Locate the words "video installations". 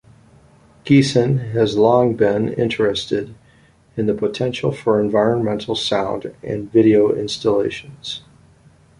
6.71-8.23